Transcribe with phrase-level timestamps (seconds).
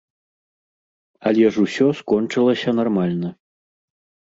[1.31, 3.29] Але ж усё скончылася нармальна.